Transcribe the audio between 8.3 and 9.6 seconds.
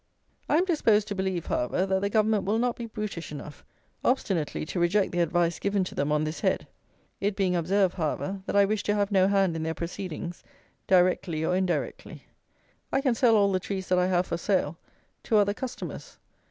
that I wish to have no hand